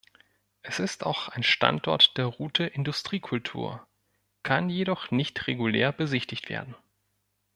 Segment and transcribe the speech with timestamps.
[0.63, 3.87] Es ist auch ein Standort der Route Industriekultur,
[4.41, 6.73] kann jedoch nicht regulär besichtigt werden.